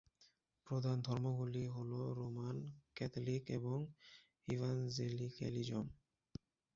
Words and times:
প্রধান 0.67 0.97
ধর্মগুলি 1.01 1.63
হল 1.67 1.91
রোমান 2.19 2.57
ক্যাথলিক 2.95 3.43
এবং 3.49 3.77
ইভানজেলিক্যালিজম। 4.47 5.85